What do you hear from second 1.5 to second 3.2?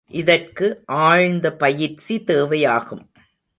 பயிற்சி தேவையாகும்.